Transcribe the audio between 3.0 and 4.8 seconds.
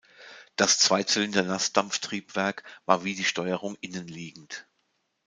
wie die Steuerung innenliegend.